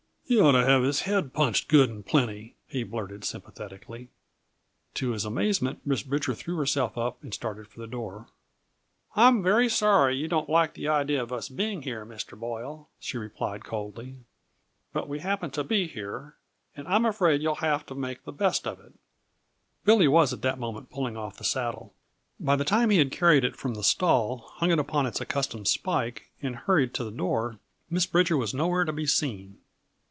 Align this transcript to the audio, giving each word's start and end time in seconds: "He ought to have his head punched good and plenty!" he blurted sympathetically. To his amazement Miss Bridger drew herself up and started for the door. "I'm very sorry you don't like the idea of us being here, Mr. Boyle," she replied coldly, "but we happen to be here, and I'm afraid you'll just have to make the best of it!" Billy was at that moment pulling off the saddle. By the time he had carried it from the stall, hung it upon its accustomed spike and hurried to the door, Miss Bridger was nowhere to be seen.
"He 0.23 0.39
ought 0.39 0.53
to 0.53 0.63
have 0.65 0.83
his 0.83 1.01
head 1.01 1.33
punched 1.33 1.67
good 1.67 1.89
and 1.89 2.05
plenty!" 2.05 2.55
he 2.65 2.83
blurted 2.83 3.25
sympathetically. 3.25 4.07
To 4.93 5.09
his 5.11 5.25
amazement 5.25 5.85
Miss 5.85 6.03
Bridger 6.03 6.33
drew 6.35 6.55
herself 6.55 6.97
up 6.97 7.21
and 7.21 7.33
started 7.33 7.67
for 7.67 7.81
the 7.81 7.87
door. 7.87 8.27
"I'm 9.13 9.43
very 9.43 9.67
sorry 9.67 10.15
you 10.15 10.29
don't 10.29 10.49
like 10.49 10.73
the 10.73 10.87
idea 10.87 11.21
of 11.21 11.33
us 11.33 11.49
being 11.49 11.81
here, 11.81 12.05
Mr. 12.05 12.39
Boyle," 12.39 12.87
she 12.97 13.17
replied 13.17 13.65
coldly, 13.65 14.19
"but 14.93 15.09
we 15.09 15.19
happen 15.19 15.51
to 15.51 15.65
be 15.65 15.85
here, 15.85 16.35
and 16.77 16.87
I'm 16.87 17.03
afraid 17.05 17.41
you'll 17.41 17.55
just 17.55 17.65
have 17.65 17.85
to 17.87 17.95
make 17.95 18.23
the 18.23 18.31
best 18.31 18.65
of 18.65 18.79
it!" 18.79 18.93
Billy 19.83 20.07
was 20.07 20.31
at 20.31 20.41
that 20.43 20.57
moment 20.57 20.89
pulling 20.91 21.17
off 21.17 21.35
the 21.37 21.43
saddle. 21.43 21.93
By 22.39 22.55
the 22.55 22.63
time 22.63 22.89
he 22.89 22.99
had 22.99 23.11
carried 23.11 23.43
it 23.43 23.57
from 23.57 23.73
the 23.73 23.83
stall, 23.83 24.49
hung 24.53 24.71
it 24.71 24.79
upon 24.79 25.05
its 25.05 25.19
accustomed 25.19 25.67
spike 25.67 26.31
and 26.41 26.55
hurried 26.55 26.93
to 26.93 27.03
the 27.03 27.11
door, 27.11 27.59
Miss 27.89 28.05
Bridger 28.05 28.37
was 28.37 28.53
nowhere 28.53 28.85
to 28.85 28.93
be 28.93 29.05
seen. 29.05 29.57